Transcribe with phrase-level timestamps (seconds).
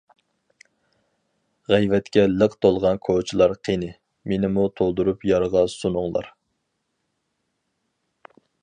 [1.73, 3.91] غەيۋەتكە لىق تولغان كوچىلار قېنى،
[4.33, 6.35] مېنىمۇ تولدۇرۇپ يارغا سۇنۇڭلار.